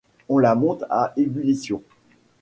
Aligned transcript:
On 0.29 0.39
la 0.39 0.55
monte 0.55 0.83
à 0.89 1.13
ébullition. 1.15 1.83